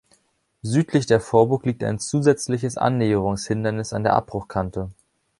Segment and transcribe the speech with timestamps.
[0.63, 4.89] Südlich der Vorburg liegt ein zusätzliches Annäherungshindernis an der Abbruchkante.